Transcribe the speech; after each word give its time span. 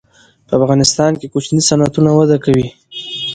په 0.47 0.53
افغانستان 0.59 1.11
کې 1.19 1.27
کوچني 1.33 1.61
صنعتونه 1.69 2.09
وده 2.19 2.37
کوي. 2.43 2.67